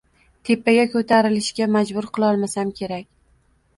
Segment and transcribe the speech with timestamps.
[0.47, 3.09] tepaga ko‘tarilishga majbur qilolmasam kerak.